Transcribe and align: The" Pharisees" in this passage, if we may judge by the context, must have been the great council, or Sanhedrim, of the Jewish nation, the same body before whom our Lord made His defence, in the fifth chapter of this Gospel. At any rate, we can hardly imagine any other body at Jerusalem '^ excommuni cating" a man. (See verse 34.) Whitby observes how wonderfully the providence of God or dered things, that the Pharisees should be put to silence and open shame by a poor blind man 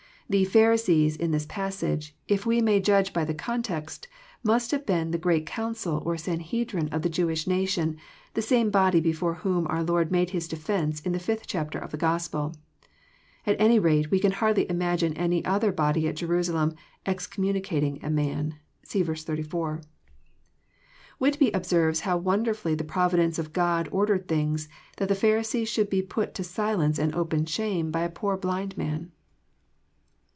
The" 0.31 0.45
Pharisees" 0.45 1.17
in 1.17 1.31
this 1.31 1.45
passage, 1.45 2.15
if 2.29 2.45
we 2.45 2.61
may 2.61 2.79
judge 2.79 3.11
by 3.11 3.25
the 3.25 3.33
context, 3.33 4.07
must 4.43 4.71
have 4.71 4.85
been 4.85 5.11
the 5.11 5.17
great 5.17 5.45
council, 5.45 6.01
or 6.05 6.15
Sanhedrim, 6.15 6.87
of 6.89 7.01
the 7.01 7.09
Jewish 7.09 7.47
nation, 7.47 7.97
the 8.33 8.41
same 8.41 8.69
body 8.69 9.01
before 9.01 9.33
whom 9.33 9.67
our 9.67 9.83
Lord 9.83 10.09
made 10.09 10.29
His 10.29 10.47
defence, 10.47 11.01
in 11.01 11.11
the 11.11 11.19
fifth 11.19 11.47
chapter 11.47 11.77
of 11.77 11.91
this 11.91 11.99
Gospel. 11.99 12.55
At 13.45 13.59
any 13.59 13.77
rate, 13.77 14.09
we 14.09 14.21
can 14.21 14.31
hardly 14.31 14.69
imagine 14.69 15.11
any 15.17 15.43
other 15.43 15.69
body 15.73 16.07
at 16.07 16.15
Jerusalem 16.15 16.71
'^ 16.71 16.75
excommuni 17.13 17.61
cating" 17.61 18.01
a 18.01 18.09
man. 18.09 18.55
(See 18.83 19.01
verse 19.01 19.25
34.) 19.25 19.81
Whitby 21.19 21.51
observes 21.51 21.99
how 21.99 22.15
wonderfully 22.15 22.73
the 22.75 22.85
providence 22.85 23.37
of 23.37 23.51
God 23.51 23.89
or 23.91 24.07
dered 24.07 24.29
things, 24.29 24.69
that 24.95 25.09
the 25.09 25.13
Pharisees 25.13 25.67
should 25.67 25.89
be 25.89 26.01
put 26.01 26.33
to 26.35 26.43
silence 26.45 26.99
and 26.99 27.13
open 27.15 27.45
shame 27.45 27.91
by 27.91 28.03
a 28.03 28.09
poor 28.09 28.37
blind 28.37 28.77
man 28.77 29.11